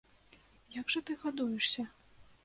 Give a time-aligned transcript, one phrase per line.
[0.77, 1.85] Як жа ты гадуешся?